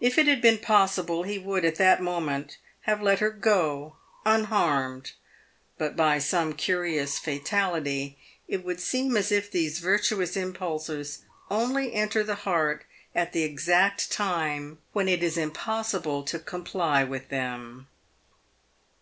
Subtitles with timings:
[0.00, 2.56] If it had been possible, he would, at that moment,
[2.88, 5.12] have let her go unharmed,
[5.76, 8.16] but by some curious fatality
[8.48, 14.10] it would seem as if these virtuous impulses only enter the heart at the exact
[14.10, 17.86] time when it is impossible to comply with them.